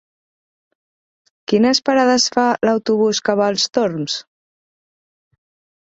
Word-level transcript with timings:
Quines 1.53 1.83
parades 1.91 2.27
fa 2.37 2.47
l'autobús 2.69 3.23
que 3.29 3.39
va 3.43 3.53
als 3.53 3.71
Torms? 3.79 4.21